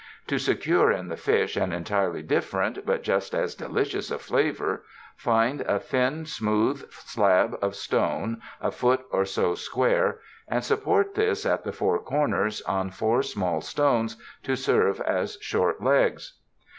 To 0.25 0.39
secure 0.39 0.91
in 0.91 1.09
the 1.09 1.15
fish 1.15 1.55
an 1.55 1.71
entirely 1.71 2.23
different 2.23 2.87
but 2.87 3.03
just 3.03 3.35
as 3.35 3.53
delicious 3.53 4.09
a 4.09 4.17
flavor, 4.17 4.83
find 5.15 5.61
a 5.61 5.77
thin, 5.79 6.25
smooth 6.25 6.91
slab 6.91 7.55
of 7.61 7.75
stone 7.75 8.41
a 8.59 8.71
foot 8.71 9.05
or 9.11 9.25
so 9.25 9.53
square, 9.53 10.17
and 10.47 10.63
support 10.63 11.13
this 11.13 11.45
at 11.45 11.63
the 11.63 11.71
four 11.71 11.99
corners 11.99 12.63
on 12.63 12.89
four 12.89 13.21
small 13.21 13.61
stones 13.61 14.15
to 14.41 14.55
serve 14.55 14.99
as 15.01 15.37
short 15.39 15.83
legs. 15.83 16.39